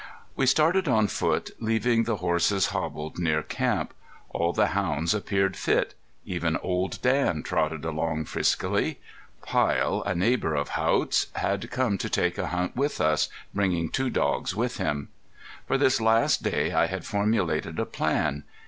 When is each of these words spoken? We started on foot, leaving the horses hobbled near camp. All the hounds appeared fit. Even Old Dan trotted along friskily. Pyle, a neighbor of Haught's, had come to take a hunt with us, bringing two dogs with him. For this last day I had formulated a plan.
We 0.35 0.47
started 0.47 0.87
on 0.87 1.05
foot, 1.05 1.51
leaving 1.59 2.05
the 2.05 2.15
horses 2.15 2.69
hobbled 2.73 3.19
near 3.19 3.43
camp. 3.43 3.93
All 4.31 4.51
the 4.51 4.69
hounds 4.69 5.13
appeared 5.13 5.55
fit. 5.55 5.93
Even 6.25 6.57
Old 6.57 6.99
Dan 7.03 7.43
trotted 7.43 7.85
along 7.85 8.25
friskily. 8.25 8.97
Pyle, 9.43 10.01
a 10.03 10.15
neighbor 10.15 10.55
of 10.55 10.69
Haught's, 10.69 11.27
had 11.35 11.69
come 11.69 11.99
to 11.99 12.09
take 12.09 12.39
a 12.39 12.47
hunt 12.47 12.75
with 12.75 12.99
us, 12.99 13.29
bringing 13.53 13.89
two 13.91 14.09
dogs 14.09 14.55
with 14.55 14.77
him. 14.77 15.09
For 15.67 15.77
this 15.77 16.01
last 16.01 16.41
day 16.41 16.71
I 16.71 16.87
had 16.87 17.05
formulated 17.05 17.77
a 17.77 17.85
plan. 17.85 18.43